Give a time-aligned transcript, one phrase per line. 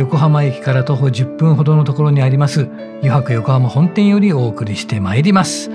[0.00, 5.70] 横浜駅から徒歩10分ほどのところにあります油白横浜本店よりお送りしてまいります。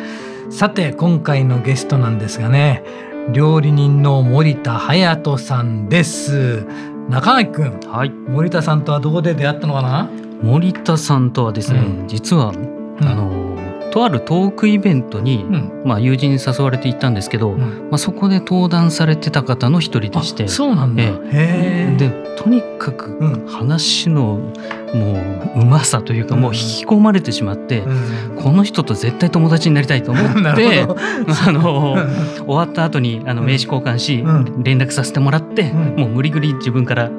[0.50, 2.84] さて今回のゲストなんですがね
[3.32, 6.66] 料理人の森田隼人さんです。
[7.08, 10.10] 中垣くん、はい、森田さんとはどこで出会ったのかな？
[10.42, 13.35] 森田さんとはですね、うん、実は、うん、あの
[13.96, 17.60] とあるトークイベントに、うん、まあ、友人に誘われて行ったんですけど、うん、
[17.90, 24.52] まあ、そこで登壇されてた方の一人でしてそうなんだ、えでとにかく話の
[24.94, 27.84] もううまさというか、もう引き込まれてしまって、
[28.38, 30.82] この人と絶対友達になりたいと思って
[31.48, 31.96] あの
[32.46, 34.26] 終わった後にあの名刺交換し、
[34.62, 37.10] 連絡させてもらって、もう無理ぐり自分から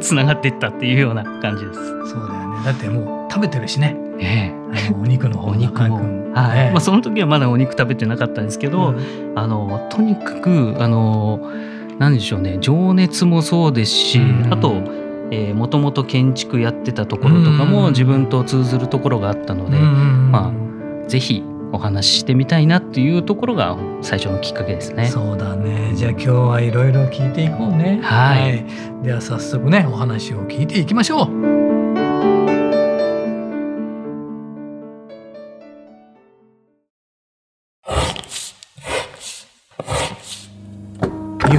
[0.00, 1.78] つながっていったっていうような感じです。
[2.10, 3.96] そうだよねだってもう食べてるしね。
[4.18, 5.96] ええ、お肉のお肉も、
[6.34, 11.40] はい、まあ、その時はまだお肉食べてなかったんですけど、うん、あのとにかくあの
[11.98, 14.74] 何でしょうね情熱もそうですし、うん、あと
[15.54, 25.06] もともと建築やってたところとかも自分と通ずるところがあったので、まあぜひお話ししてみたいなっていうところが最初のきっかけですね。
[25.06, 25.94] そうだね。
[25.94, 28.00] じゃあ今日はいろいろ聞いていこうね。
[28.02, 28.64] はい、はい。
[29.02, 31.61] では早速ねお話を聞いていきましょう。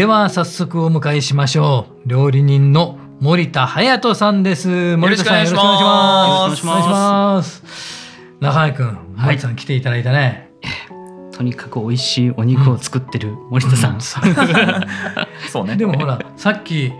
[0.00, 2.08] では早速お迎えしましょう。
[2.08, 4.96] 料理人の森田隼人さんです。
[4.96, 6.66] 森田さんよろしくお願いします。
[6.66, 7.62] お願いします。
[8.40, 10.52] 中井君森田さん来ていただいたね、
[11.32, 15.76] とにかく美味しいお肉を作ってる森田さん、うん、そうね。
[15.76, 16.90] でもほらさっき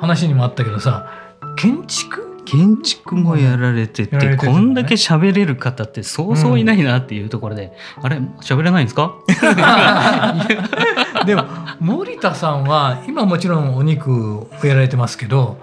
[0.00, 1.08] 話にもあったけどさ
[1.54, 9.14] 建築建築もやられてて、ね、こんだけ喋れる方ってそうそういないなっていうところで、うん、あれ喋れないんですか？
[11.26, 11.44] でも
[11.80, 15.58] 森田さんは今もちろんお肉をやられてますけど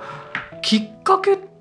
[0.62, 1.52] きっかけって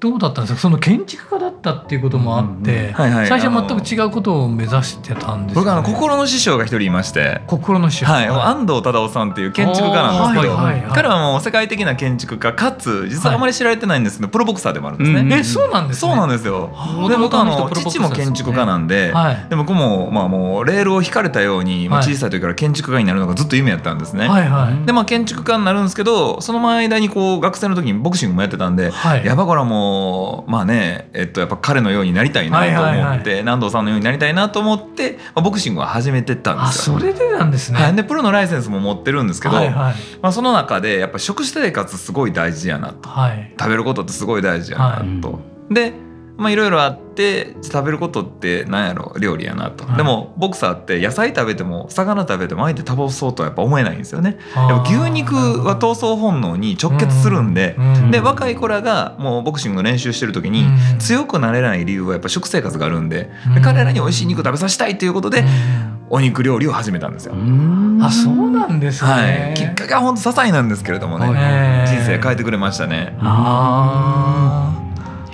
[0.00, 0.60] どうだったんですか？
[0.60, 7.40] その建築家だったっていうこともあって、最初は全く違うことを目指してたんです、ね、僕あの心の師匠が一人いまして。
[7.46, 10.56] 心の師匠、はい、安藤忠夫さんっていう建築家なんですけど、
[10.92, 16.70] 彼はもう世界的な建築家かつ実はあまり知られてないんですけど、プロボクサーでもあるんですね、えそうなんです、ね、そうなんですよ。
[17.08, 19.14] で僕あの父も建築家なんで、
[19.48, 36.98] で僕もまあもうレールを引かれたように、まあ、小さい時から建築家になるのがずっと夢やったんですね、はいはい、でまあ建築家になるんですけどその間にこう学生の時にボクシングもやってたんで、はい、やばこれはもうまあね、えっと、やっぱ彼のようになりたいなと思って、南藤さんのようになりたいなと思って、まあ、ボクシングを始めてったんですよ。
[36.98, 45.32] それでなんですね、はい、でプロのライセンスも持ってるんですけど、はいはい、まあ、その中でやっぱ食生活すごい大事やなと、はい、食べることってすごい大事やなと。
[45.32, 45.38] は
[45.70, 46.05] い、で
[46.36, 54.38] まあいろいろあって食べることって何やろ料理やなと、はい、でもボクサーって野菜食べても魚食べても相手倒そうとはやっぱ思えないんですよね。
[54.84, 60.66] 牛肉は闘争本能に直結するんで、うん、で若い子らがもうボクシングの練習してる時に
[60.98, 65.44] 強くなれない理由はやっぱ食生活があるんでで彼らに美味しい肉食べさせたいということで、
[66.10, 67.34] お肉料理を始めたんですよ。
[68.00, 69.10] あ、そうなんですね。
[69.10, 73.16] はい、きっかけは本当些細なんですけれどもね、人生変えてくれましたね。
[73.20, 74.85] ああ。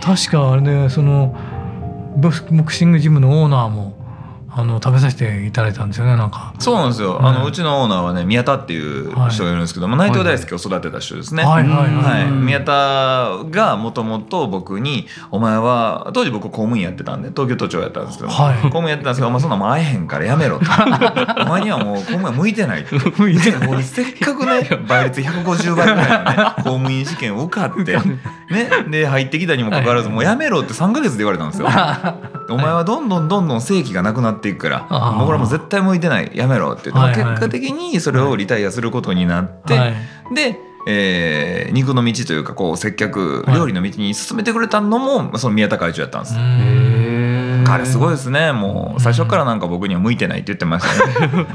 [0.02, 1.34] 確かあれねその
[2.16, 2.30] ボ
[2.64, 3.91] クシングジムのオーナーも
[4.54, 6.52] あの食べさせていただいたんですよねなんか。
[6.58, 20.66] そうなんですよ、あのうちのオーナーはね宮田っていう人がいるんですけど、はい、内藤大輔を育てた人ですね、はいはい宮田がもともと僕に「お前は当時僕公務員やってたんで東京都庁やったんですけど、はい、公務員やってたんですけど「お前そんなも会えへんからやめろ」と
[21.42, 23.82] 「お前にはもう公務員向いてない」向いてない。
[23.82, 27.96] せっかくね倍率150倍ぐらいのね公務員試験受かって
[28.50, 28.70] ね。
[28.90, 31.68] で入ってきたにもかかわらず「もうやめろ」って3か月で言われたんですよ。
[32.52, 36.30] お前はどんどんどんどん正規がなくなっていくからもうこれも絶対向いてない。
[36.34, 39.94] やめろって言って、はいはい、結果的にそれをリタイアすることになって、はい、
[40.34, 46.34] でえー、肉の道というかこう接客料理の道に進めてくれたのもその宮田会長やったんです。
[47.64, 48.52] 彼すごいですね。
[48.52, 51.46] もう最初からなんか僕には向いてないって言ってましたね。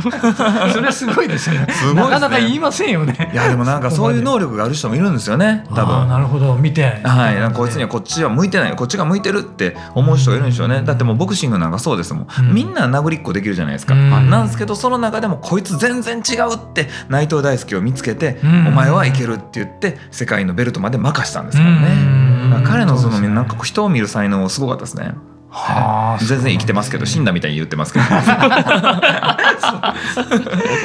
[0.74, 1.68] それすごいですね。
[1.70, 3.32] すごい、ね、なかなか言いませんよね。
[3.34, 5.66] いやでもなんかそういう能力がある人もいるんですよね。
[5.74, 6.08] 多分。
[6.08, 6.56] なるほど。
[6.56, 7.02] 見て。
[7.04, 7.36] はい。
[7.36, 10.82] なんかこいつにはこっちは向いてないこっちが向いてるって思う人がいるんでしょうね。
[10.84, 25.14] だってもうボクシングなんかそうですもん、うん、みんな殴りっこできるじゃないですか、うん、なんですけどその中でもこいつ全然違うって内藤大輔を見つけて、うん、お前はいけるって言って世界のベルトまで任したんですからね、彼のそのなんか人を見る才能すごかったですね
[25.58, 28.06] はあ、全然生きてますけど死んだみたいに言ってますけど。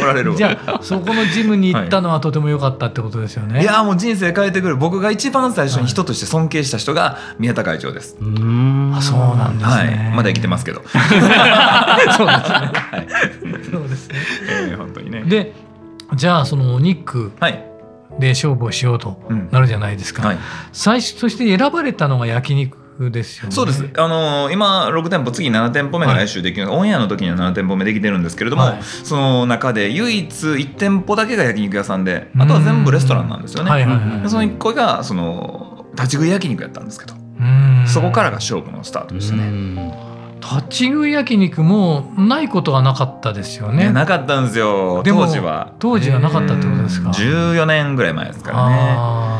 [0.00, 4.76] 怒られるじゃあそこのジムに行ったのはとても良かったってことですよね、はい、いやもう人生変えてくる。
[4.76, 10.82] 僕が一番最初に人として尊敬した人が宮田会長です、はい、あそうなんですね、はい、まだ生きてますけど。
[10.88, 12.26] そうですね、は
[12.98, 13.06] い、
[13.70, 14.16] そうですね、
[14.70, 15.22] えー、本当にね。
[15.24, 15.52] で
[16.14, 17.32] じゃあそのお肉
[18.18, 19.20] で勝負をしようと
[19.50, 20.38] なるじゃないですか、はい、
[20.72, 23.52] 最初として選ばれたのが焼肉ですよね。
[23.52, 23.88] そうです。
[23.96, 33.70] あのー、今6店舗次7店舗目が来週できる、はい、オンエアの時には7店舗目できてるんですけれども、はい、その中で唯一1店舗だけが焼肉屋さんであとは全部レストランなんですよね。
[33.70, 37.14] はいはいはい、その1個がその立ち食い焼肉やったんですけど
[37.86, 40.12] そこからが勝負のスタートでしたね。
[40.42, 43.92] 立ち食い焼肉もないことはなかったですよね。
[43.92, 45.72] なかったんですよ当時は。
[45.78, 47.10] 当時はなかったってことですか。
[47.10, 49.31] 14年ぐらい前ですからね。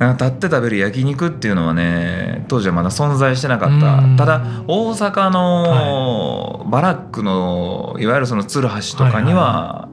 [0.00, 4.02] 立って食べる焼肉っていうのはね当時はまだ存在してなかった。
[4.16, 9.88] ただ大阪のバラックのいわゆるその鶴橋とかには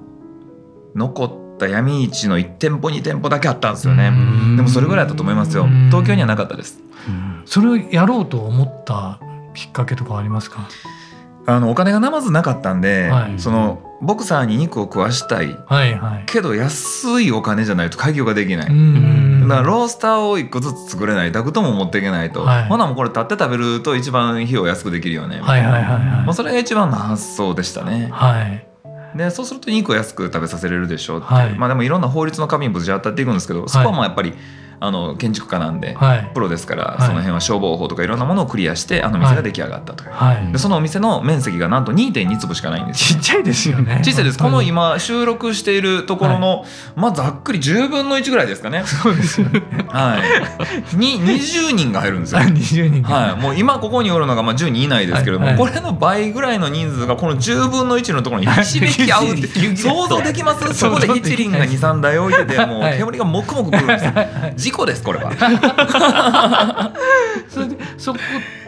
[0.96, 4.12] 残った闇市の1店舗2店舗だけあったんですよね。
[4.56, 5.66] でもそれぐらいだったと思いますよ。
[5.90, 6.80] 東京にはなかったです。
[7.46, 9.20] それをやろうと思った
[9.54, 10.68] きっかけとかありますか？
[11.48, 18.70] あのお金がまずなかったんで、はい、そのボクサーに肉を食わしたい、はいはい、けど安いお金じゃないと開業ができない。
[19.48, 21.32] だからロースターを1個ずつ作れない。
[21.32, 25.40] ダクトも持っていけないと、はい、ほなもうこれ立って食べると一番費用安くできるよね。
[25.40, 28.10] はいはいはいはい、まあ、それが一番の発想でしたね。
[28.12, 28.68] はい。
[29.16, 34.34] でそうすると肉を安く食べさせれるでしょうって、はい、まあでもいろんな法律の紙にぶち当たっていくんですけどそこはもうやっぱり、
[34.86, 44.02] あの建築家なんで、はい、プロですから、その辺は消防法とかいろんなものをクリアしてあの店が出来上がったという、はい、でそのお店の面積がなんと2.2坪しかないんですちっちゃいですよね。
[44.04, 44.40] 小さいです。
[44.40, 46.66] この今収録しているところの、
[46.96, 48.84] まあざっくり10分の1ぐらいですかね。
[48.86, 49.62] そうですよね。
[49.90, 50.18] は
[50.94, 50.96] い。
[50.96, 52.42] に20人が入るんですよ。
[52.42, 53.42] 20人はい。
[53.42, 60.74] もう今ここにおるのがまあ10人以内ですけれども、これの倍ぐらいの人数がこの10分の1のところにひしめき合うって 想像できます？
[60.74, 64.12] そこで一輪が23台置いててもう煙がもくもくくるんですよ。
[64.56, 65.32] 事故ですこれは。
[67.48, 68.20] それでそこ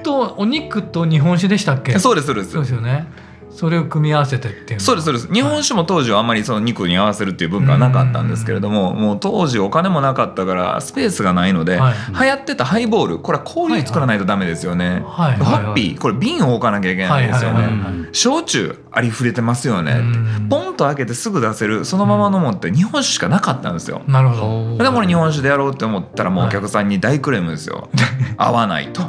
[0.03, 1.99] とお肉と日本酒でしたっけ？
[1.99, 2.51] そうですそうです。
[2.51, 3.07] そうですよね。
[3.49, 5.33] それを組み合わせてっていうそうですそうです。
[5.33, 17.67] 日本酒も当時はあんまりその肉に合わせるっていう文化はなかったんですけれどももう当時お金もなかったからスペースがないので、はい、流行ってたハイボールこれは氷を作らないとダメですよね、はいはい、ハッピーこれ瓶を置かなきゃいけないんですよね、
[18.11, 20.01] 焼酎ありふれてますよね
[20.49, 24.01] ポンと開けてすぐ出せるそのまま飲もうって日本酒しかなかったんですよ。
[24.07, 24.83] なるほど。
[24.83, 27.89] でも日本酒でやろうって思ったらもうお客さんに大クレームですよ、
[28.37, 29.01] 合わないと。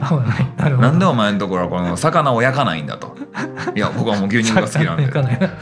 [0.78, 3.16] なんでお前のところはこの魚を焼かないんだと。
[3.74, 5.10] いや僕はもう牛肉が好きなんで。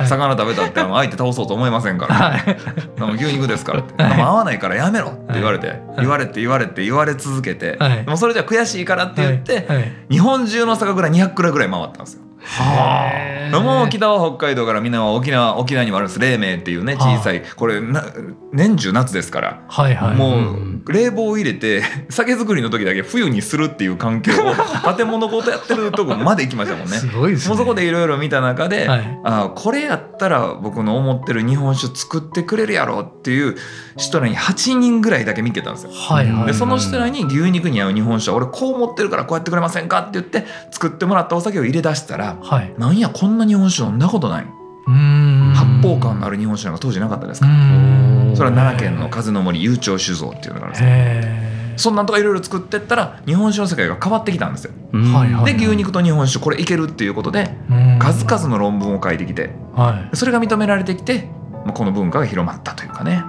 [0.07, 9.67] 魚食べたって相手倒そうと思いませんから、はい、牛肉ですからって、合わないからやめろって言われて、言われて言われて言われ続けて、でもそれじゃ悔しいからって言って、
[10.11, 12.23] 日本中の酒蔵200蔵ぐらい回ったんですよ。
[12.47, 16.21] はあ、もう北は北海道からみんなは沖縄沖縄にもあるんです。
[16.21, 18.05] 冷明っていうね小さいこれな
[18.53, 24.55] 年中夏ですから、はいはい、もう冷房を入れて 酒造りの時だけ冬にするっていう環境を
[24.95, 26.97] 建物ごとやってるとこまで行きましたもんね。
[26.97, 27.49] すごいですね。
[27.49, 33.57] もうそこでいろいろ見た中で、はい、あこれやったら僕の思ってる日本酒作ってくれるやろっていう
[33.97, 35.91] 人らに8人ぐらいだけ見てたんですよ。
[35.93, 44.47] はいはいはい、でその人らに牛肉に合う日本酒は俺こう思ってるからこうやってくれませんかって言って作ってもらったお酒を入れ出したら、はい、なんやこんな日本酒飲んだことない。
[44.87, 47.49] 発泡感のある日本酒なんか当時なかったですか？
[47.49, 54.73] らそれは奈良県の風の森悠長酒造っていうのがあるんですよそんなんとかいろいろ作ってったら日本酒の世界が変わってきたんですよ。
[55.45, 57.55] で牛肉と日本酒これいけるっていうことで
[57.99, 59.51] 数々の論文を書いてきて、
[60.15, 61.29] それが認められてきて
[61.75, 63.25] この文化が広まったというかね。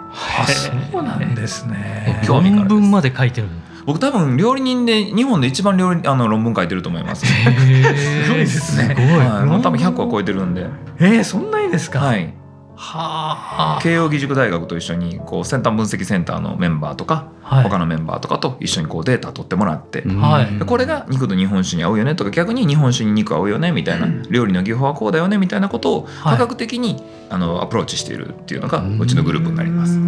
[0.92, 2.24] そうなんですね。
[2.28, 3.48] 論文まで書いてる
[3.88, 7.26] 僕多分料理人で日本で一番料理あの論文書いてると思います。
[7.26, 8.94] すごいですね。
[8.96, 9.26] すごい。
[9.26, 10.68] はい、もう多分100は超えてるんで。
[11.00, 12.00] えー、そんなにですか？
[12.00, 12.34] はい。
[12.80, 30.00] はあ、慶應義塾大学と一緒にこう先端分析センターのメンバーとか、はい、他のメンバーとかと一緒にこうデータ取ってもらって、はい、これが肉と日本酒に合うよねとか逆に日本酒に肉合うよねみたいな、うん、料理の技法はこうだよねみたいなことを科学的に、はい、あのアプローチしているっていうのがうちのグループになります。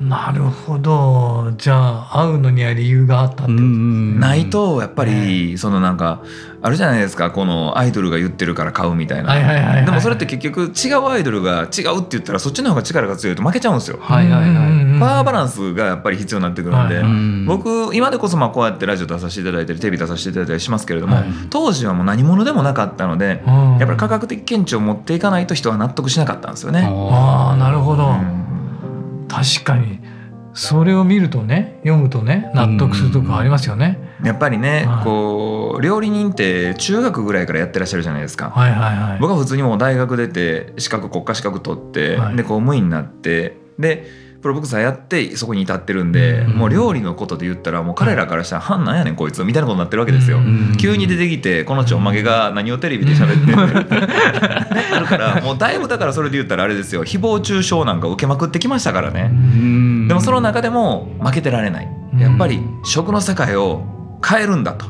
[0.00, 1.52] なるほど。
[1.56, 4.18] じゃあ会うのには理由があったってことですね。
[4.18, 6.22] ないとやっぱり、ね、そのなんか
[6.60, 7.30] あるじゃないですか。
[7.30, 26.88] このアイドルが言ってるから買うみたいな、はいはいはいはい、でもそれって結局違うアイドルが違うって言ったらそっちの方が力が強いと負けちゃうんですよ、はいはいはい、パワーバランスがやっぱり必要になってくるんで、はい、僕今でこそまあこうやってラジオ出させていただいたりテレビ出させていただいたりしますけれども、はい、当時はもう何者でもなかったので、やっぱり価格的見地を持っていかないと人は納得しなかったんですよね。
[26.90, 28.15] ああなるほど、うん、
[29.54, 30.00] 確かに。
[30.56, 34.16] それを見るとね読むとね納得するとこありますよね。
[34.24, 38.48] やっぱりね、はい、こう料理人って中学ぐらいからやってらっしゃるじゃないですか。
[38.48, 44.06] はいはいはい、僕は普通にもう大学出て資格国家資格取って、はい、で公務員になってで
[44.40, 50.38] プロボクサーやってそこに至ってるんで、うん、もう料理のことで言ったらもう彼らからしたら「はんなんやねんこいつ」みたいなことになってるわけですよ。
[50.38, 53.58] うん、急に出てきてこのちょんまげが何をテレビで喋ってる
[54.96, 59.30] あるからもうだいぶだからそれで言ったらあれですよ誹謗中傷なんか受けまくってきましたからね。
[60.08, 61.88] でもその中でも負けてられない。
[62.18, 63.82] やっぱり食の世界を
[64.26, 64.86] 変えるんだと。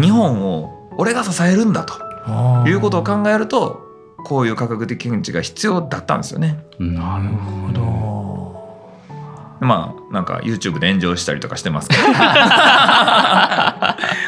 [0.00, 3.82] 日本を俺が支えるんだということを考えると
[4.24, 6.64] こういう価格的見地が必要だったんですよね。
[6.78, 8.21] なるほど。
[9.62, 12.02] まあなんか YouTube で炎上したりとかしてますけど。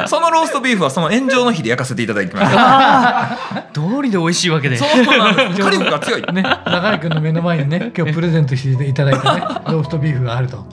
[0.07, 3.39] そのローストビーフはその炎上の日で焼かせていただきました。
[3.73, 4.77] 通りで美味しいわけで。
[4.77, 5.63] そうなんです。
[5.63, 6.23] 火力が強い。
[6.33, 10.59] ね中井君の目の前にね今日プレゼントしていただいたねローストビーフがあると、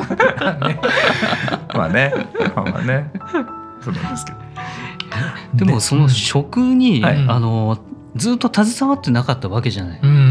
[0.68, 0.80] ね、
[1.74, 2.14] まあね
[2.56, 3.12] まあまあね。
[3.82, 4.38] そうなんですけど。
[5.56, 7.80] でもその食に、はい、あの
[8.16, 10.00] ずっと携わってなかったわけじゃない。
[10.02, 10.31] で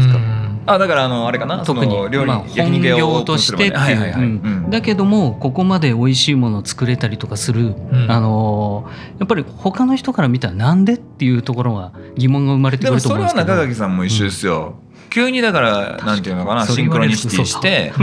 [0.73, 1.63] あだからあのあれかな？
[1.63, 1.91] 特に。
[2.09, 4.69] 料理、まあ、焼肉屋をとしてっていう。
[4.69, 13.45] だけどもここまで美味しいものを作れたりとかする、うん、あのやっぱり他の人から見たらなんでっていうところが疑問が生まれてくると思うんですけど。
[13.45, 16.65] それは中垣さんも一緒ですよ、うん、急にだからなんていうのかな？
[16.65, 17.93] シンクロニシティして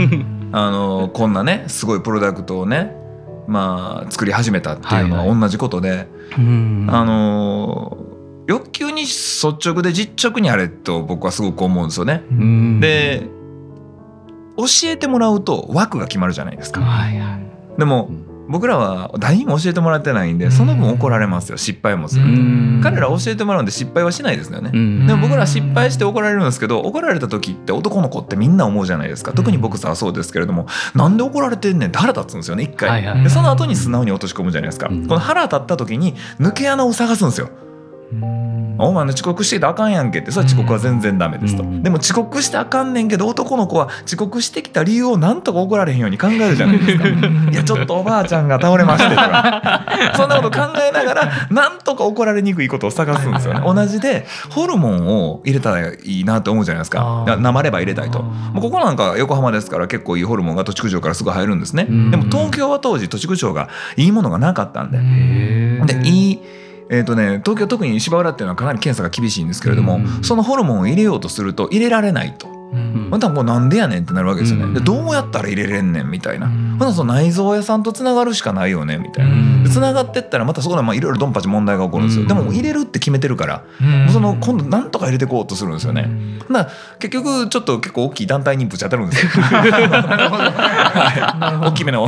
[0.51, 2.95] あのこんなねすごいプロダクトをね
[3.47, 6.07] まあ作り始めたっていうのは同じことで、はいはい、
[6.37, 7.97] あの
[8.49, 12.23] 欲求に率直で実直にあれと僕はすごく思うんですよね。
[12.79, 13.21] で
[14.57, 16.81] 教えてもらうと枠が決まるじゃないですか。
[16.81, 18.09] はいはい、でも
[18.47, 22.25] 僕らは誰にも教えてもらってないんでその分怒られますよ失敗もする。
[22.25, 22.31] と
[22.81, 24.71] 彼ら教えてもらうんで失敗はしないですよね。
[24.71, 29.31] でも僕ら失敗して怒られるんですけど怒られた時って男の子ってみんな思うじゃないですか。
[29.31, 30.65] 特に僕さはそうですけれども
[30.95, 33.03] なんで怒られてんねんって腹立つんですよね一回。
[33.23, 34.87] でその後に素直に落とし込むじゃないですか。
[34.87, 37.51] この腹立った時に抜け穴を探すんですよ
[38.11, 40.31] お前の遅刻してたらあかんやんけって。
[40.31, 47.07] それは遅刻は全然ダメですと、でも遅刻してあかんねんけど男の子は遅刻してきた理由をなんとか怒られへんように考えるじゃないですか。
[47.07, 49.85] いやちょっとおばあちゃんが倒れましてとか。
[50.15, 53.61] そんなこと考えながらなんとか怒られにくいことを探すんですよね。
[53.63, 57.25] 同じでホルモンを入れたらいいなと思うじゃないですか。
[57.39, 58.23] 生レバー入れたいと。
[58.23, 61.85] もうここなんか横浜ですから結構いいホルモンが土地区長からすぐ入るんですね。
[61.85, 64.99] でも東京は当時土地区長がいいものがなかったんで。
[65.85, 66.39] でいい
[66.89, 72.58] えーとね、東京特に芝浦っていうのはかなり検査が厳しいんですけれども、うん、そのホルモンを入れようとすると入れられないと。
[72.71, 74.79] またこうなんでやねんってなるわけですよね。
[74.79, 76.47] でどうやったら入れれんねんみたいな。
[76.47, 79.69] まだその内臓屋さんとつながるしかないよねみたいな。
[79.69, 82.27] つながってったらまたそこでいろいろドンパチ問題が起こるんですよ。
[82.27, 86.09] でも入れるって決めてるから、もうその今度なんとか入れていこうとするんですよね。
[86.51, 89.31] だ結局ちょっと結構大きい団体にぶち当たるんですよ。
[91.61, 92.07] 大きめの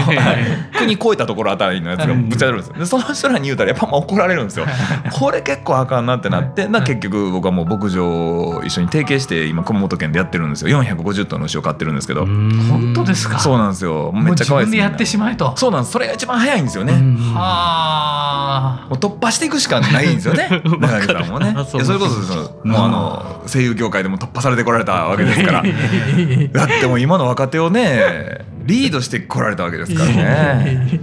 [0.78, 2.76] 国超えたところあたりのやつがぶち当たるんですよ。
[2.78, 4.66] でその人らに言うたらやっぱ怒られるんですよ。
[5.12, 10.84] これ結構あかんなってなって結局僕はもう牧場を一緒に提携して今熊本県でやってるんですよ。
[10.84, 12.26] 450頭の牛を飼ってるんですけど。
[12.26, 13.40] 本当ですか？
[13.40, 14.12] そうなんですよ。
[14.14, 15.56] めっちゃ可愛いです、ね、やってしまえと。
[15.58, 15.92] そうなんです。
[15.94, 16.94] それが一番早いんですよね。
[17.34, 18.96] はあ。
[18.96, 20.50] 突破していくしかないんですよね。
[20.80, 21.56] 中木さんもね。
[21.68, 25.64] それこそもうあの声優業界でも突破されてこられたわけですから。
[26.54, 31.00] だってもう今の若手をねリードしてこられたわけですからね。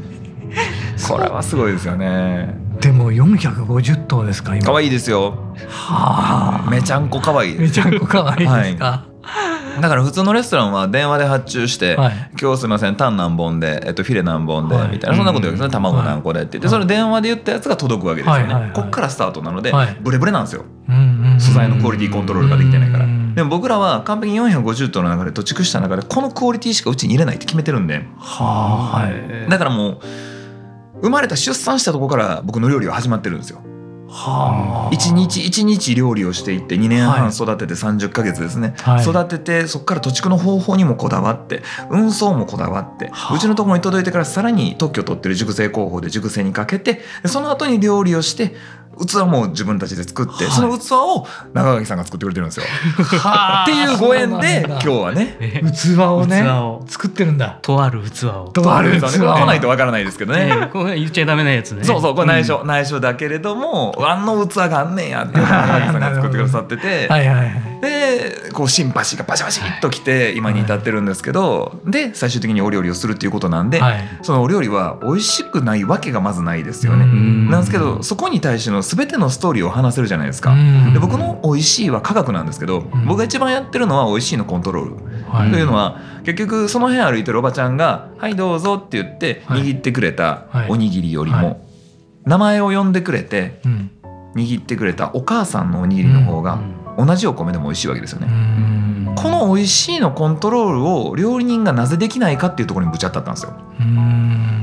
[1.08, 2.54] これはすごいですよね。
[2.80, 4.64] でも450頭ですか今。
[4.64, 5.34] 可愛いですよ。
[5.68, 6.70] はあ。
[6.70, 9.17] めちゃんこ可愛いめちゃんこ可愛いですか、はい
[9.80, 15.16] だから普通のレストランは電話で発注して、はい、今日すみませんタン何本で、えっと、フィレ何本で、はい、みたいな。
[15.16, 20.64] そんなこと言うんですね、卵何個でって言って、それ電話で言ったやつが届くわけですよね、こっからスタートなので、ブレブレなんですよ、
[21.38, 23.06] 素材のクオリティコントロールができてないから。
[23.34, 29.08] でも僕らは完璧に450頭の中で土地区した中でこのクオリティしかうちに入れないって決めてるんで、は
[29.46, 30.00] い、だからもう
[31.02, 33.62] 生まれた出産したとこから僕の料理は始まってるんですよ。
[34.10, 48.54] はあ、1日1日料理をしていって2年半育てて30か月ですね、はい、育ててそこから土地区の方法にもこだわって運送もこだわって、はあ、うちのところに届いてからさらに特許取ってる熟成工法で熟成にかけてその後に料理をして
[49.06, 52.66] 器も自分たちで作って、はい、その器を中垣さんが作ってくれてるんですよ。
[52.66, 55.36] っていうご縁で今日はね
[55.72, 56.44] 器をね
[56.86, 57.58] 作ってるんだ。
[57.62, 58.50] とある器を。
[58.52, 59.08] とある器を。
[59.34, 60.68] 来ないとわからないですけどね。
[60.72, 61.84] これ言っちゃダメなやつね。
[61.84, 67.08] そうそうこれ内緒、うん、内緒だけれどもあの器があんねんやって中垣さんが作ってくださってて。
[67.08, 67.62] はいはいはい。
[67.80, 77.06] でこうシンパシーがバシバシッときて今に至ってるんですけど、で最終的にお料理をするっていうことなんで、はい、そのお料理は美味しくないわけがまずないですよね。
[77.50, 80.54] なんですけどそこに対しての全てのストーリーを話せるじゃないですか。
[80.92, 91.66] で僕の美味しいは科学なんですけど、僕が一番やってるのは美味しいのコントロール、というのは結局その辺歩いてるおばちゃんが「はいどうぞ」って言って握ってくれたおにぎりよりも、
[92.24, 93.60] 名前を呼んでくれて
[94.34, 96.58] 握ってくれたお母さんのおにぎりの方が
[96.98, 98.28] 同じお米でも美味しいわけですよね。
[99.16, 103.52] この美味しいのコントロールを料理人がなぜできないかっていうところにぶち当たったんですよ。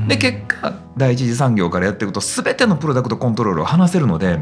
[0.08, 4.38] で結果第一次産業からやっていくと全てのプロダクトコントロールを話せるので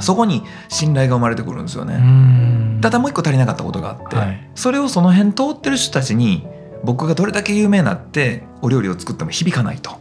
[0.00, 2.80] そこに信頼が生まれてくるんですよね。
[2.80, 6.46] ただもう一個足りなかったことがあって、はい、それをその辺通ってる人たちに
[6.82, 9.99] 僕がどれだけ有名になってお料理を作っても響かないと。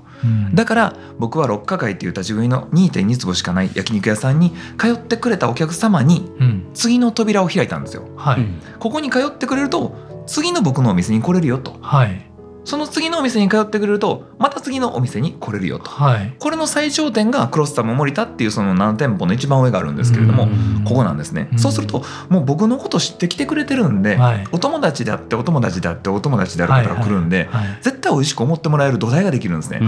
[0.54, 6.32] だから僕は六花会っていう立ち食いの2.2坪しかない焼肉屋さんに通ってくれたお客様に
[6.74, 8.08] 次の扉を開いたんですよ。
[8.16, 8.46] はい、
[8.80, 9.96] ここに通ってくれると
[10.28, 11.78] 次の僕のお店に来れるよと。
[11.82, 12.29] はい、
[12.70, 20.48] その次のお店に通ってくれるとまた次のお店に来れるよと、はい、これの最頂点がクロスタム森田っていうその7店舗の一番上があるんですけれども
[20.86, 21.50] ここなんですね。
[21.58, 27.68] そうするともう僕のこと知ってきてくれてるんで、はい、お友達であってお友達であってお友達である方が来るんで、はい。
[27.68, 29.80] はい、絶対美味しく思ってもらえる土台ができるんですね、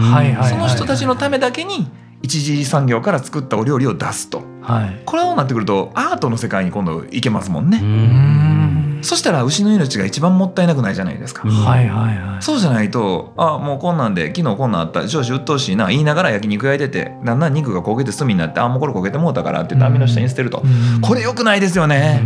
[0.50, 1.88] その人たちのためだけに
[2.23, 8.70] 一次産業から作ったお料理を出すと、はい、これをなってくるとアートの世界に今度いけますもんね。
[9.01, 11.48] そしたら牛の命が一番もったいなくないじゃないですか。
[11.48, 12.41] はいはいはい。
[12.41, 20.63] そうじゃないと、あもうこんなんで昨日こんなんあった上司鬱陶しいな言いながら焼肉焼いててだんだん肉が焦げて炭になってあもうこれ焦げてもうたからって網の下に捨てると、
[21.01, 22.22] これよくないですよね。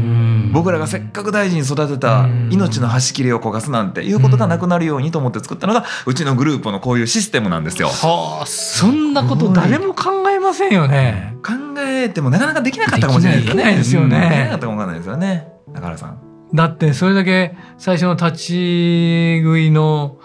[0.52, 7.90] 僕らがせっかく大事に育てた命の端切れを焦がすなんていうことがなくなるようにと思って作ったのがうちのグループのこういうシステムなんですよ。
[7.90, 11.36] はあそんなこと誰も考えませんよね。
[11.44, 13.58] 考えてもなかなかできなかったかもしれないですよね。
[13.58, 14.20] できないですよね。
[14.20, 15.48] できなかったかもわかんないですよね。
[15.74, 16.25] 中原さん。
[16.56, 20.18] だってそれだけ最初の立ち食いの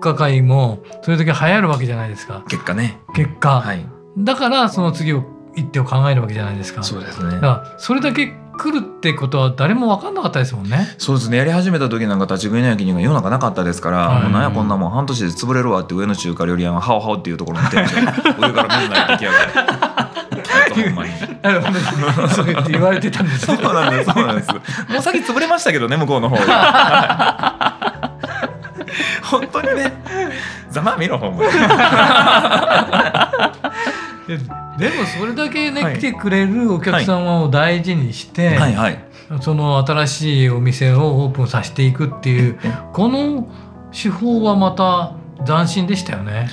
[0.00, 2.44] 家会もそれだけ流行るわけじゃないですか。
[2.48, 3.00] 結果ね。
[3.14, 3.86] 結果、はい、
[4.18, 6.82] だからその次を一手を考えるわけじゃないですか。
[6.82, 7.34] そうですね。
[7.34, 10.94] だからそれだけ来るってことは誰も分かんなかったですもんね。
[10.98, 11.36] そうですね。
[11.36, 17.78] やり始めた時なんか立ち食いの焼肉が世の中なかったですから、はい、もうなんやこんなもん半年で潰れるわって上の中華料理屋がハオハオっていうところに行って
[18.40, 20.17] 上から水ない出来上がる
[20.70, 21.12] ほんまに。
[22.30, 23.46] そう言って言われてたんです。
[23.46, 24.10] そうなんです。
[24.10, 24.52] そうなんです。
[24.52, 24.60] も
[24.98, 28.12] う先潰れましたけどね向こうの方が。
[29.22, 29.92] 本当にね。
[30.70, 31.50] ざま見ろほんまに。
[34.78, 39.04] でもそれだけね、はい、来てくれるお客様を大事にして、はいはい、
[39.40, 42.58] その新しいお店をオープンさせていくっていう
[42.92, 43.48] この
[43.90, 46.48] 手法はまた斬新でしたよね。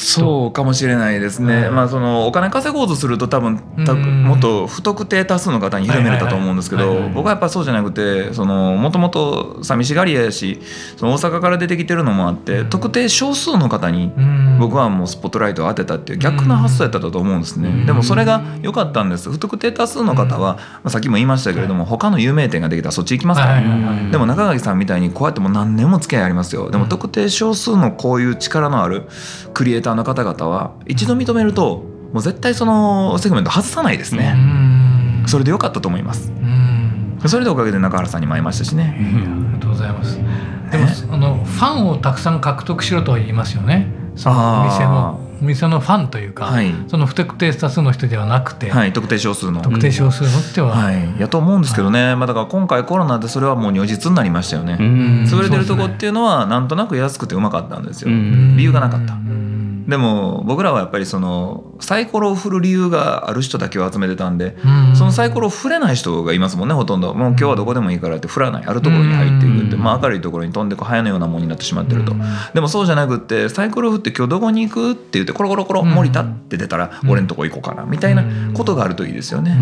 [0.00, 10.60] そうかもしれないですね、まあ、そのお金稼ごうとすると多分たもっと不特定多数の方に広めれたと思うんですけど僕はやっぱそうじゃなくてもともと寂しがり屋やし
[10.96, 14.12] その大阪から出てきてるのもあって特定少数の方に
[14.58, 17.84] 僕はもうスポットライトを当てたっていう逆な発想やったと思うんですね。
[17.86, 19.30] でもそれが良かったんです。
[19.30, 26.70] 不特定多数の方は、まあ、さっきも言いましたけれども他の有名店ができたらそっち行きますから、でも中垣さんみたいにこうやってもう何年も付き合いありますよ。
[26.70, 29.08] でも特定少数のこういう力のある
[29.54, 34.36] クリエイターの方々は一度認めるともう絶対そのセグメント外さないですね。
[35.26, 36.32] それでよかったと思います。
[37.26, 40.18] それでおかげで中原さんにも会いましたしね、ありがとうございます。
[40.70, 43.88] でもあのファンをたくさん獲得しろとは言いますよね。
[44.14, 49.60] そのお店のお店のファンというか、はい、その不特定多数の人ではなくて、はい、特定少数の。
[49.60, 54.76] 特定少数のっては、はい、やと思うんですけどね、まあ、だから今回コロナでそれはもう如実になりましたよね。
[55.28, 58.08] 潰れてるとこっていうのはなんとなく安くてうまかったんですよ。
[58.08, 59.14] 理由がなかった
[59.86, 64.56] でも僕らはやっぱりそのサイコロを振る理由がある人だけを集めてたんで、
[64.94, 67.14] そのサイコロを振れない人がいますもんねほとんど。
[67.14, 72.14] もう今日はどこでもいいからって振らないあるところに入っていくって、まあ、明るいところに飛んでこう早のようなものになってしまってると、
[72.54, 79.56] でもそうじゃなくってサイコロ振って今日どこに行くって言ってコロコロコロ森田って出たら俺んとこ行こうかなみたいなことがあるといいですよね、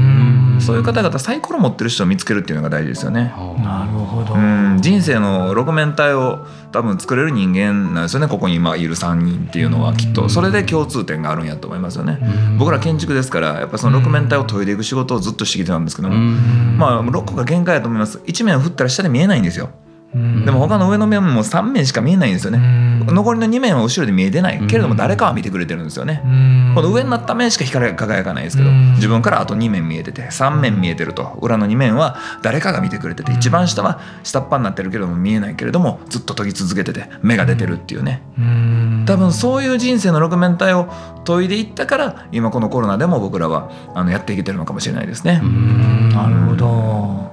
[0.61, 3.35] そういう方々サイコロ持ってる人を見つけるっていうのが大事ですよね。
[3.63, 4.35] なるほど。
[4.81, 12.19] 人生の6面体を多分作れる人間なんですよねここに今いる3人っていうのはきっとそれで共通点があるんやと思いますよね。
[12.59, 18.19] 僕ら建築ですからやっぱその6面体を研いでいく仕事をずっとしてきてたんですけどもまあ6個が限界だと思います。
[18.19, 19.71] 1面を振ったら下で見えないんですよ。
[20.15, 22.59] でも他の上の面も3面しか見えないんですよね。
[23.07, 24.65] 残りの2面は後ろで見えてない。
[24.69, 26.21] けれども誰かは見てくれてるんですよね。
[26.75, 38.23] この上になった面しか光が輝かないですけど自分からあと2面見えてて3面見えてると裏の2面は誰かが見てくれてて一番下は下っ端になってるけども見えないけれどもずっと研ぎ続けてて目が出てるっていうね。
[39.07, 40.89] 多分そういう人生の6面体を
[41.25, 45.41] 研いでいったから今このコロナでも僕らはあのやっていけてるのかもしれないですね。
[46.15, 47.24] なるほど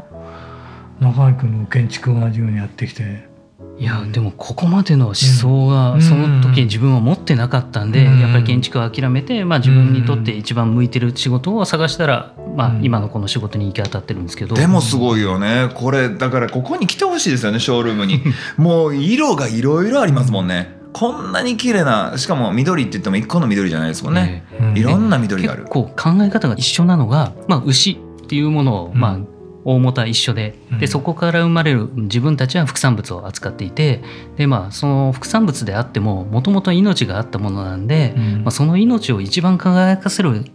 [1.01, 3.29] 中井君の建築同じようにやってきて。
[3.77, 14.53] いやでもここまでの思想がその時自分は持ってなかったんで、やっぱり建築を諦めて、まあ、自分にとって一番向いてる仕事を探したら、まあ、今のこの仕事に行き当たってるんですけど。
[14.55, 15.71] でもすごいよね。
[15.73, 18.21] これだからここに来てほしいですよねショールームに。
[18.57, 20.77] もう色がいろいろありますもんね。
[20.93, 24.43] こんなに綺麗なしかも緑って言っても一個の緑じゃないですもんね、
[24.75, 25.63] いろんな緑がある。
[25.63, 27.91] 結構考え方が一緒なのが、まあ、牛
[28.23, 29.19] っていうものを、まあ、
[29.65, 30.55] 大元は一緒で。
[30.79, 34.01] でそこから生まれる自分たちは副産物を扱っていて
[34.37, 40.45] で、まあ、その副産物であってももともと命があったものなんで、まあ、その命を一番輝かせる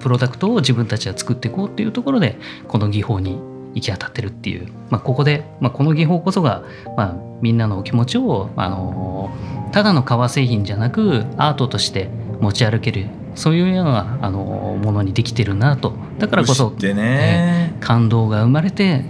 [0.00, 3.38] プロダクトを自分たちは作っていこうっていうところでこの技法に
[3.74, 6.64] 行き当たってるっていう、まあ、ここで、まあ、この技法こそが、
[6.96, 9.30] まあ、みんなの気持ちを、あの
[9.72, 12.08] ただの革製品じゃなくアートとして
[12.40, 13.06] 持ち歩ける
[13.38, 14.40] そういうようなあの
[14.82, 15.94] ものにできてるなと。
[16.18, 19.04] だからこそ、ね、感動が生まれて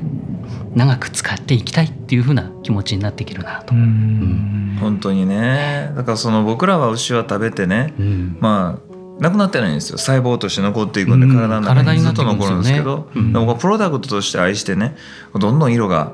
[0.75, 3.75] 長く使っていきたいっていうふうな気持ちになっていけるなと。
[3.75, 5.93] うん、本当にね。
[5.97, 9.97] だからその僕らは牛は食べてね、うん、まあなくなってないんですよ。
[9.97, 14.95] 細胞として残っていくんで体の中にずっと残るんですけど、うん、でもプロダクトとして愛してね
[15.33, 16.13] どんどん色が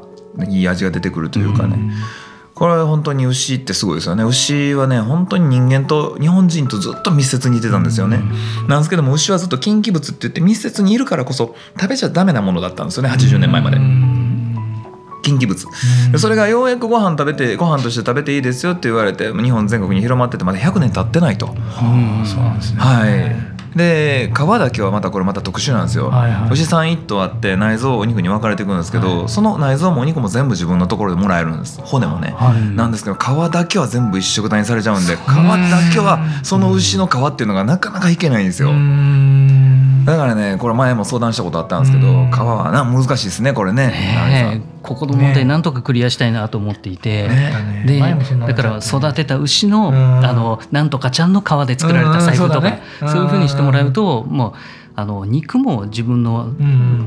[0.48, 1.79] いい味が出てくるというかね、
[2.55, 4.23] これは本当に牛ってすごいですよね。
[4.23, 8.19] 牛はね本当に人間と日本人とずっと密接にいてたんですよね、
[8.62, 13.09] うん、なんですけども牛はずっと禁忌物って言って密接にいるからこそ食べちゃダメなものだったんですよね。
[13.11, 13.79] 80年前まで。
[15.25, 15.67] 禁忌物、
[16.12, 21.47] うん、それがようやくご飯食べてご飯として食べていいですよって言われて日本全国に広まっててまだ100年経ってないと。
[21.47, 21.55] は
[22.23, 31.81] あ、そうなんですね、はいで皮だけはまたこれまた特殊なんですよ、はいはい、牛さん1頭あって内臓お肉に分かれていくんですけど、はい、その内臓もお肉も全部自分のところでもらえるんです。
[31.83, 35.27] 骨もね、はい、なんですけど皮だけは全部一色体にされちゃうんで皮だ
[35.93, 38.71] けはその牛の皮っていうのがなかなかいけないんですよ。
[40.05, 43.89] だからねこれ前も相談したことあったんですけど皮はな難しいですねこれね。
[43.89, 54.53] ねここの問題なんとかクリアしたいなと思っていて、ね、でだから育てた牛のあのなんとかちゃんの皮で作られた財布とかそういうふうにしてもらうともう
[54.94, 56.55] あの肉も自分の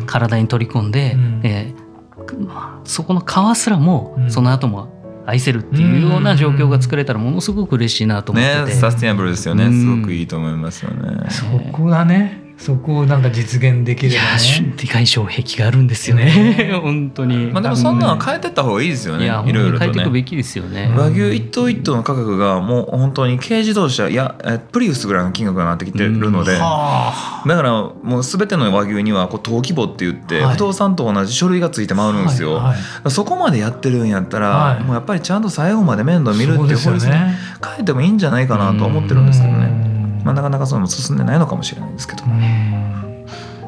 [0.07, 11.29] 体に取り込んで、えー、そこの皮すらもその後も愛せるっていうような状況が作れたらものすごく嬉しいなと思ってて、ね、サスティナブルですよね、すごくいいと思いますよね。
[11.29, 14.73] そこだねそこをなんか実現できればね。
[14.75, 16.71] でかい障壁があるんですよね。
[16.81, 17.51] 本当に。
[17.51, 19.25] まあでもそんなの変えてった方がいいですよね。
[19.25, 20.91] いろいろと、ね、変えていくべきですよね。
[20.97, 24.35] 和牛一頭一頭の価格がもう本当に軽自動車いや
[24.71, 32.75] プリウスぐらいの金額になってきてるので、だからもう全ての和牛にはこう登記簿って言って、不動産と同じ書類がついて回るんですよ、はいは
[33.07, 37.33] い、そこまでやってるんやったら、はい、もうやっぱりちゃんと最後まで面倒見るっていう法律に変
[37.81, 39.86] えてもいいんじゃないかなと思ってるんですけどね。
[40.27, 42.23] まあ、なかなかそれも進んでないのかもしれないですけど。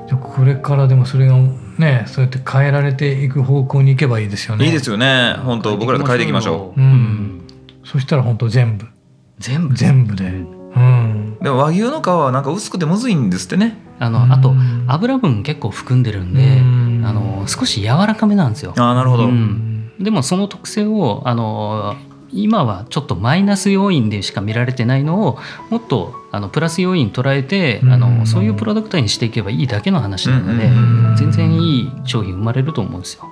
[0.07, 1.35] じゃこれからでもそれが
[1.77, 4.65] ねそうやって変えられていく方向に行けばいいですよね。
[4.65, 5.35] いいですよね。
[5.43, 6.81] 本当僕らで変えていきましょう。
[6.81, 7.41] うん。
[7.83, 8.87] そしたら本当全部
[9.39, 9.75] 全部？
[9.75, 10.25] 全部で。
[10.25, 11.37] うん。
[11.41, 13.77] でも和牛の皮はなんか薄くてむずいんですってね。
[13.99, 14.53] あのあと
[14.87, 16.61] 油分結構含んでるんで、
[17.07, 18.73] あの少し柔らかめなんですよ。
[18.77, 19.29] あなるほど。
[19.99, 21.95] でもその特性をあの
[22.31, 25.37] 今はちょっとマイナス要因でしか見られてないのを
[25.69, 30.69] もっとあのプラス要因捉えて、あのそういうプロダクトにしていけばいいだけの話なので、
[31.17, 33.29] 全然いい商品生まれると思うんですよ。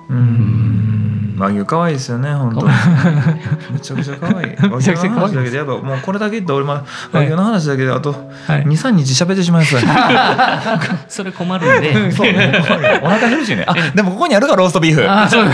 [1.38, 2.66] 和牛可愛いですよね本当。
[2.66, 4.56] めちゃくちゃ可愛い。
[4.68, 6.80] 和牛の話だけでやっぱもうこれだけって俺も
[7.12, 8.12] 和牛の話だけであと
[8.48, 9.80] 23日喋ってしまいそう
[11.08, 12.10] それ困るんで。
[12.12, 13.64] そう、ね、お腹減るしね。
[13.66, 15.08] あでもここにあるかローストビーフ。
[15.08, 15.44] あそう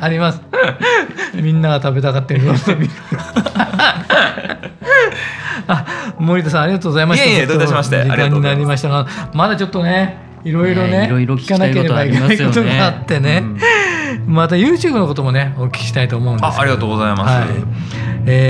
[0.00, 0.40] あります。
[1.34, 2.94] みんなが食べたがってるローストビーフ。
[5.66, 5.84] あ
[6.20, 7.26] 森田さんありがとうございました。
[7.26, 8.04] いえいえどういたしまして。
[8.04, 13.42] 時間になりましたが、まだちょっとね、いろいろね、いろいろ聞かなければいけないことがあってね、
[14.26, 17.22] うん、また YouTube のこともね、お聞きしたいと思うんですあありがとうございます。
[17.22, 17.48] はい、
[18.26, 18.49] え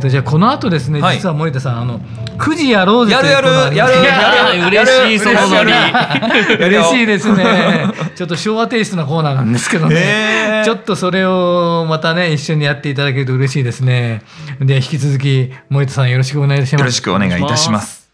[0.00, 4.66] とじゃあこの後ですね、実は森田さんあの9時やろうぜやるやるやるやる。
[4.68, 5.72] 嬉しいそのノリ。
[6.66, 7.86] 嬉しいですね。
[8.16, 14.22] ちょっと昭和テイストなコーナーなんですけどね、ちょっとそれをまたね一緒にやっていただけると嬉しいですね。
[14.60, 16.80] で引き続き森田さんよろしくお願いします。
[16.80, 18.10] よろしくお願いいたします。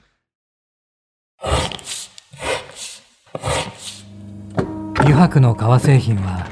[4.99, 6.47] 油白の革製品は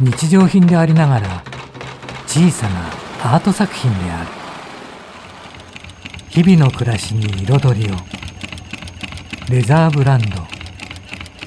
[0.00, 1.44] 日常品でありながら
[2.26, 4.30] 小さなアート作品である。
[6.28, 7.94] 日々の暮らしに彩りを。
[9.48, 10.42] レザーブランド。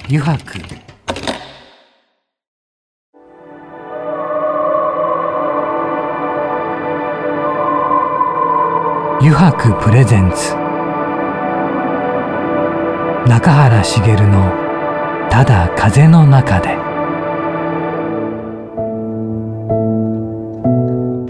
[0.08, 0.58] 油白
[9.20, 10.54] 油白プレゼンツ。
[13.28, 14.50] 中原茂の
[15.28, 16.78] 「ただ風の中で」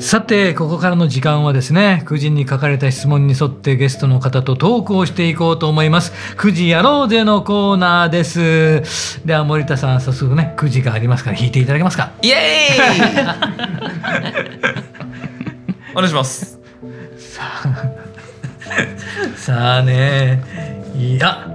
[0.07, 6.13] さてここからの時間はですね9時に書かれた質問に沿ってゲストの方とトークをしていこうと思います。
[6.37, 9.27] 9時やろうぜのコーナーです。
[9.27, 12.13] では森田さん早速ね9時がありますから弾いていただけますか？
[12.23, 13.25] イエー
[14.79, 14.85] イ！
[15.93, 16.61] お願いします。
[17.19, 17.75] さあ
[19.37, 21.49] さあねいや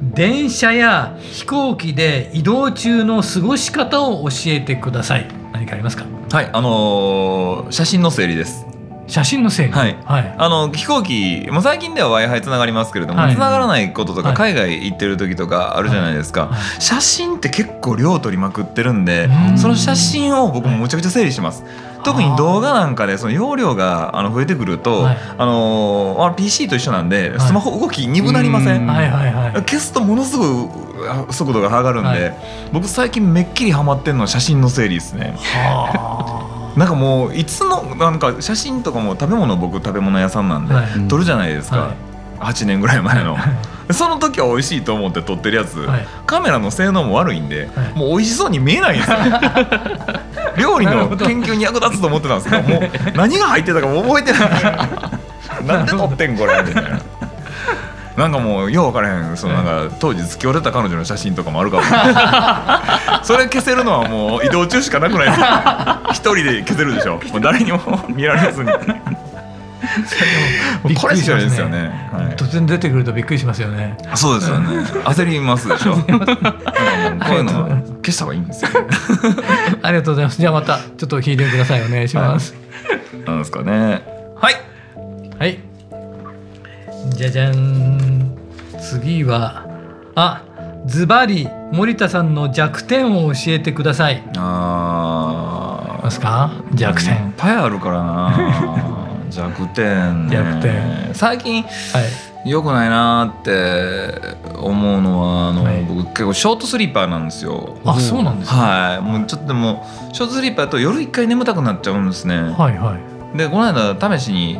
[0.00, 5.28] 電車や飛行機で移動中の過ごし方を教えてください。
[5.52, 6.15] 何かありますか？
[6.36, 8.66] はいあのー、写真の整理です。
[9.06, 9.72] 写真の整理？
[9.72, 21.64] はい、はい、あの飛行機もう最近では w i f i つながりますけれども、はい、つながらないこととか、海外行ってる時とかあるじゃないですか、はい、写真って結構量取りまくってるんでその写真を僕もむちゃくちゃ整理します、
[22.06, 32.36] 特に動画なんかでその容量があの増えてくると、はい、あのー、PC と一緒なんでスマホ動き鈍なりません、はいはいはい、消すとものすごい速度が上がるんで、はい、
[32.72, 35.36] 僕最近めっきりハマってるのは写真の整理ですね。
[36.76, 40.74] なんかもういつのなんか写真とかも食べ物僕食べ物屋さんなんで、
[41.08, 41.96] 撮るじゃないですか、はい、
[42.38, 43.36] 8年ぐらい前の。
[43.92, 49.16] その時は美味しいと思って撮ってるやつ、はい、カメラの性能も悪いんで、はい、もう美味しそうに見えないんですよ
[50.58, 54.50] 料理の研究に役立つと思ってたんですけどもう 何が入ってたかも覚えてない。
[55.66, 56.98] なんで撮ってんこれみたいな。
[58.16, 61.82] なんかもうよう分からへんそのなんか当時付き合ってた彼女の写真とかもあるかも。
[63.24, 65.28] それ消せるのはもう移動中しかなくない
[66.12, 67.16] 一人で消せるでしょ？
[67.16, 68.70] もう誰にも見られずに
[70.94, 73.96] これしかないですよね、はい、突然出てくるとびっくりしますよね。
[74.14, 74.68] そうですよね。
[75.04, 75.94] 焦りますでしょ。
[75.94, 76.12] こう
[77.34, 77.52] いうの
[78.04, 78.86] 消した方がいいんですよ、ね、
[79.82, 80.38] ありがとうございます。
[80.38, 82.54] じゃあまたちょっと聞いてくださいお願いします、
[82.88, 84.02] はい、なんですかね。
[84.40, 84.54] はい。
[85.38, 85.58] はい。
[87.10, 88.36] じゃじゃん。
[88.80, 89.64] 次は
[90.14, 90.42] あ
[90.86, 94.22] ズバリ森田さんの弱点を教えてください。
[94.36, 96.52] あますか？
[96.74, 97.14] 弱点。
[97.14, 98.95] いっぱいあるからな
[99.30, 101.14] 弱点、ね、弱点。
[101.14, 101.68] 最近、は
[102.44, 107.76] い、よくないなって思うのはあの、はい、僕結構ショートスリーパーなんですよ。
[107.84, 109.00] あそうなんですか、はい。
[109.00, 112.36] もうちょっとでもショートスリーパーと夜一回眠たくなっちゃうんですね。
[112.36, 113.16] はいはい。
[113.36, 114.58] でこの間試しに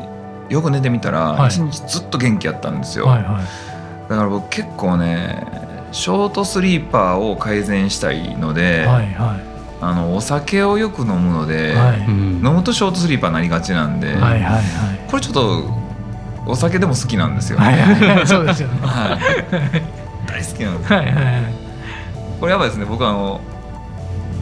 [0.49, 5.45] よく寝てみたら一日ずっと元気やったんですよ、はいはい、だから僕結構ね
[5.93, 14.63] ショートスリーパーを改善したいので、はいはいあのお酒をよく飲むので、はい、飲むとショートスリーパーになりがちなんで、はいはいはい、
[15.07, 15.71] これちょっと
[16.47, 18.17] お酒でも好きなんですよ、ね、はいはい。
[18.17, 21.53] はい、そうですよね、はい、大好きなんです、はいはいはい、
[22.41, 22.87] これやばいですね。
[22.87, 23.41] 僕あの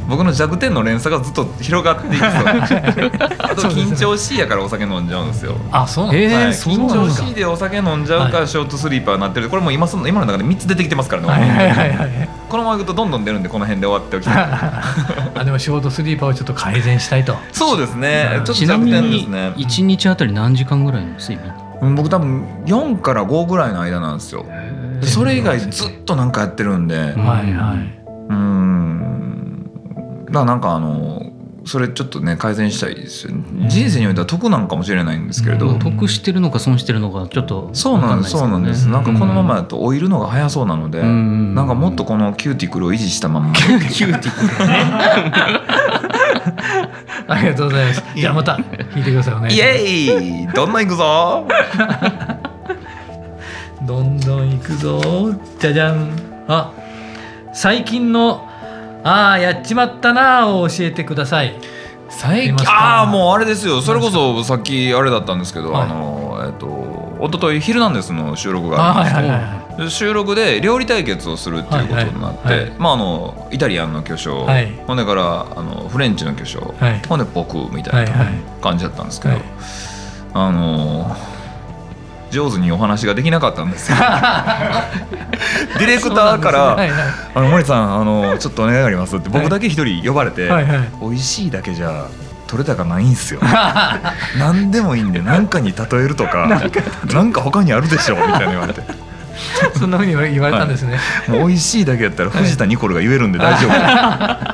[0.08, 5.56] 僕の弱点の連鎖がずっと広がっていく あと緊張しいやからお酒飲んじゃうんですよ。
[5.72, 9.48] あそうなんです、はい、緊張しいでお酒飲んじゃうからショートスリーパーになってる。
[9.48, 14.34] これも今その今の中で3つ出てきてますからね、はいはいはいはい、このままいくとどんどん出るんでこの辺で終わっておきたい。
[15.34, 17.36] あでもショートスリーパーをちょっと改善したいと。
[17.52, 18.40] そうですね。
[18.44, 19.52] ちょっと弱点ですね。
[19.56, 24.46] 1日あたり何時間ぐらいの睡眠僕多分4から5ぐらいの間なんですよ。
[25.02, 26.96] それ以外ずっとなんかやってるんで。
[26.96, 27.14] はい
[27.52, 28.04] はい。
[28.30, 28.83] うん
[30.34, 31.32] だなんかあの
[31.66, 38.88] それちょっとね改善したいですよ、ね、人生においては得なんかもしれないんですけれど、うん、得してるのか損してるのかちょっと、ね、そうなんですそうなんです。
[38.88, 43.52] なんかこのままだと老いるのが早そうなので、うん、なんかもっとこのキューティクルを維持したまま。
[43.56, 43.78] キュー
[44.20, 44.84] ティクルね。
[47.26, 48.04] ありがとうございます。
[48.14, 48.56] じゃあまた
[48.94, 49.42] 聞いてください。
[49.42, 50.46] ねイエイ。
[50.48, 51.46] どんどんいくぞ。
[53.86, 55.00] どんどんいくぞ。
[55.58, 56.10] じゃじゃん。
[56.48, 56.70] あ
[57.54, 58.43] 最近の
[59.04, 61.54] ああやっちまったなを教えてください。
[62.08, 63.80] 最近ああもうあれですよ。
[63.82, 66.66] それこそさっきあれだったんですけど、はい、あのえっ、と
[67.20, 69.36] 一昨日ヒルナンデスの収録がありまして、はいは
[69.76, 78.26] いはい、収録で料理対決をするっていうことになって、はいはいはい、まああのイタリアンの巨匠、はい、ほんでからあのフレンチの巨匠、はい、ほんで僕みたいな
[78.62, 79.34] 感じだったんですけど、
[80.34, 81.14] あの
[82.34, 83.96] 上手にお話ができなかったんですよ。
[85.78, 86.98] ディレクターから「はいはい、
[87.34, 92.06] あの森さんあのちょっとお願いがあります」って僕だけ一人呼ばれて、はいはい、美味しいだけじゃ
[92.46, 93.40] 取れたかないんすよ。
[94.38, 96.60] 何でもいいんで何かに例えるとか
[97.12, 98.82] 何か他にあるでしょみたいな言われて。
[99.78, 104.53] そんなふうに言われたんですね、はい、もう美味しいだけやったら藤田ニコルが言えるんで大丈夫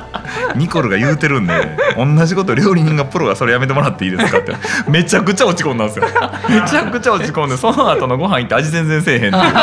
[0.55, 1.53] ニコルが言うてるんで
[1.97, 4.53] 同じこと料理人がプロがそれやめてもらっていいですかって
[4.89, 6.05] めちゃくちゃ落ち込んだんですよ
[6.49, 9.53] めちゃくちゃ落ち込んでその後のご飯行って味全然せえへんっていう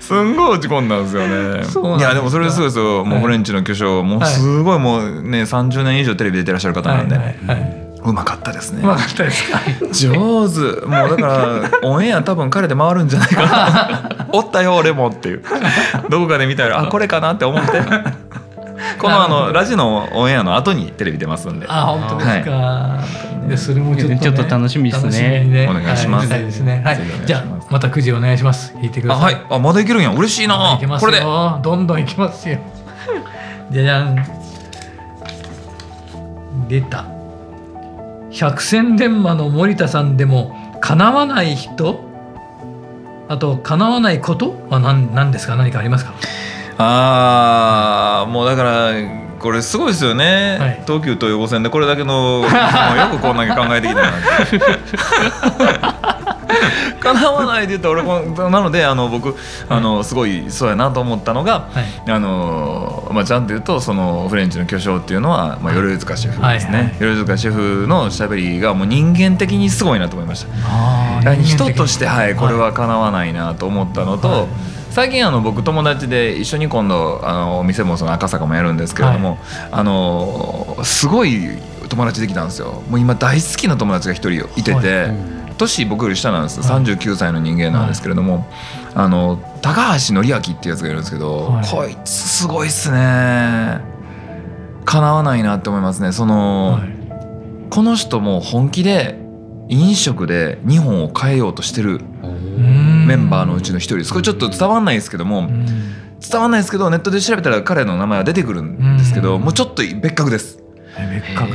[0.00, 1.98] すんごい落ち込んだんですよね。
[1.98, 3.04] いやでもそれすごいですよ。
[3.04, 7.16] もうフレンチの巨匠、もうすごいもうね30年以上テレビ出てらっしゃる方なんで。
[8.04, 8.82] うまかったですね。
[8.84, 9.58] うまかったですか？
[9.92, 10.12] 上
[10.48, 10.86] 手。
[10.86, 14.26] もうだからオンエア多分彼で回るんじゃないかな。
[14.32, 15.42] おったよ俺もっていう。
[16.08, 17.82] どこかで見たらあこれかなって思って。
[19.00, 21.66] このあのラジのオンエアの後にテレビ出ますんで。
[21.68, 22.50] あ本当ですか。
[22.50, 23.04] は
[23.46, 25.44] い、でそれもちょっと、ね、ちょっと楽しみですね。
[25.44, 26.30] ねお願いします。
[26.30, 26.82] はい、ですね。
[26.84, 27.00] はい。
[27.24, 28.74] じゃあまた9時お願いします。
[28.80, 29.34] 引いてください。
[29.34, 29.42] はい。
[29.50, 30.10] あまだいけるんや。
[30.10, 30.78] 嬉しいな。
[30.98, 32.58] これでどんどんいきますよ。
[33.70, 34.16] じゃじゃん。
[36.68, 37.04] 出た。
[38.30, 42.04] 百戦錬磨の森田さんでも叶わない人？
[43.28, 44.66] あと叶わないこと？
[44.68, 45.56] は何何ですか？
[45.56, 46.14] 何かありますか？
[46.78, 48.92] ああもうだから
[49.38, 52.48] これすごいですよね、はい、東急東横線でこれだけの よ
[53.10, 54.12] くこんだけ考えてきたな
[57.00, 59.36] 叶わないで言ったら俺なのであの僕
[59.68, 70.46] あのすごいそうやなと思ったのが、はい、あのまあちゃんと言うとそのフレンチの巨匠っていうのは、まあ、鎧塚シェフですね、鎧塚シェフのしゃべりがもう人間的にすごいなと思いまし
[71.22, 71.34] た。
[71.34, 74.46] 人としてはいこれは叶わないなと思ったのと、はい
[74.96, 79.38] 最近あの僕友達で一緒に今度あのお店もその赤坂もやるんですけれども、はい、
[79.72, 81.58] あのすごい
[81.90, 82.82] 友達できたんですよ。
[82.88, 85.54] もう今大好きな友達が一人いてて、はい。
[85.58, 88.44] 年僕より下なんです39歳の人間なんですけれども、はい、
[88.94, 93.82] あの高橋紀明っていうやつがいるんですけど、はい、こいつすごいっすね。
[94.86, 96.12] かなわないなって思いますね。
[96.12, 99.18] その、はい、この人も本気で
[99.68, 102.00] 飲食で日本を変えようとしてる
[103.06, 110.62] メンバーのうちの一人ですこれちょっと伝わんないですけども伝わんないですけどネットで調べたら彼の名前は出てくるんですけどもうちょっと別格です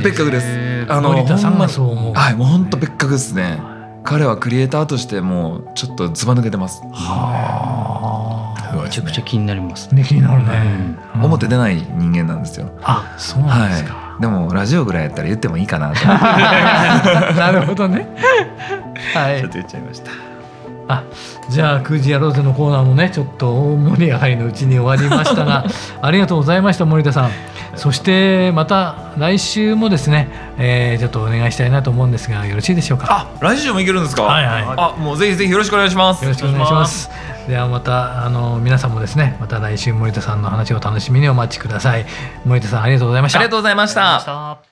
[0.02, 3.72] 別格ですあの森田さんがそう思うはいもう本当別格ですね
[4.04, 6.82] 彼はクリエイターとしてもちょっとずば抜けてます。
[6.92, 9.94] はあ、めちゃくちゃ気になります。
[9.94, 11.24] ね、気になるね、うん。
[11.24, 12.70] 表出ない人間なんですよ。
[12.82, 13.94] あ、そうなんですか。
[13.94, 16.04] はい、でもラジオぐらいやったら言ってもいいかなと。
[16.08, 18.08] なるほどね。
[19.14, 19.40] はい。
[19.40, 20.31] ちょっと言っちゃいました。
[20.88, 21.04] あ
[21.48, 25.64] じゃあ「空時やろうぜ」のコーナーもねちょっと大盛り上がりのうちに終わりましたが
[26.02, 27.30] ありがとうございました森田さん。
[27.74, 33.06] そしてまた来週もですね、えー、ちょっとお願いしたいなと思うんですがよろしいでしょうか？
[33.08, 34.24] あ来週もいけるんですか？
[34.24, 34.64] はいはい。
[34.76, 36.22] あもうぜひぜひよろしくお願いします。
[36.22, 37.08] よろしくお願いします。
[37.48, 42.04] ではまたあの皆さんもですねまた来週森田さんの話を楽しみにお待ちください。
[42.44, 43.38] 森田さんありがとうございました。
[43.38, 44.71] ありがとうございました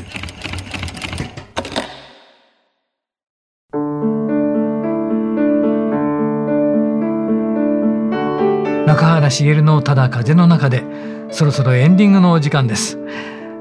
[9.31, 10.83] 茂のただ風の中で
[11.31, 12.99] そろそろエンディングのお時間です。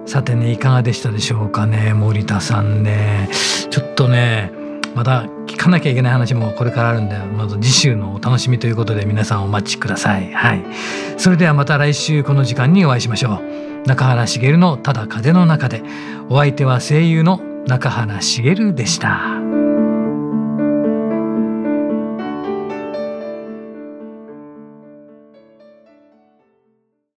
[0.06, 3.28] さてねいかがでしたでしょうかね森田さんね。
[3.70, 4.52] ちょっとね
[4.94, 10.33] また聞かなきゃいけない話もこれからあるんでまず次週のお楽しみということで皆さんお待ちください。
[10.33, 10.64] はい。
[11.16, 13.87] それではまた来週この時間にお会いしましょう。
[13.87, 15.83] 中原茂のただ風の中で。
[16.30, 19.39] お相手は声優の中原茂でした。